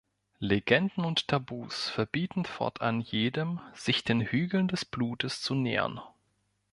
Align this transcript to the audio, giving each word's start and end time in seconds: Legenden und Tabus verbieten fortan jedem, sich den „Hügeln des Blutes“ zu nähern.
Legenden 0.39 1.05
und 1.05 1.27
Tabus 1.27 1.87
verbieten 1.89 2.45
fortan 2.45 3.01
jedem, 3.01 3.59
sich 3.75 4.03
den 4.03 4.19
„Hügeln 4.21 4.67
des 4.67 4.83
Blutes“ 4.83 5.43
zu 5.43 5.53
nähern. 5.53 6.01